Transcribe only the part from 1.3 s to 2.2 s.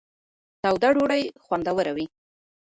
خوندوره وي.